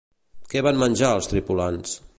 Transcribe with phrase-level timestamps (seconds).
[0.53, 1.97] Què van menjar els tripulants?